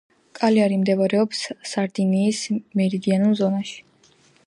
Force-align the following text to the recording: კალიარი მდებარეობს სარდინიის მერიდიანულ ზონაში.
კალიარი 0.37 0.79
მდებარეობს 0.83 1.43
სარდინიის 1.73 2.43
მერიდიანულ 2.83 3.41
ზონაში. 3.45 3.81